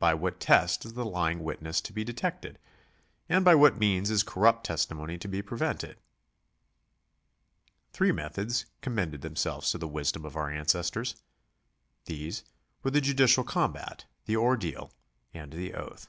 By 0.00 0.14
what 0.14 0.40
test 0.40 0.84
is 0.84 0.94
the 0.94 1.04
lying 1.04 1.44
witness 1.44 1.80
to 1.82 1.92
be 1.92 2.02
detected, 2.02 2.58
and 3.28 3.44
by 3.44 3.54
what 3.54 3.78
means 3.78 4.10
is 4.10 4.24
corrupt 4.24 4.66
testimony 4.66 5.16
to 5.18 5.28
be 5.28 5.42
prevented? 5.42 5.96
Three 7.92 8.10
methods 8.10 8.66
commended 8.80 9.20
themselves 9.20 9.70
to 9.70 9.78
the 9.78 9.86
wisdom 9.86 10.24
of 10.24 10.34
oar 10.34 10.50
ancestors. 10.50 11.22
These 12.06 12.42
were 12.82 12.90
the 12.90 13.00
judicial 13.00 13.44
combat, 13.44 14.06
the 14.24 14.36
ordeal, 14.36 14.90
and 15.32 15.52
the 15.52 15.74
oath. 15.74 16.08